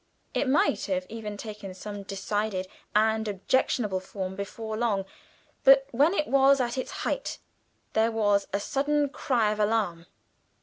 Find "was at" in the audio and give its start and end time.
6.25-6.75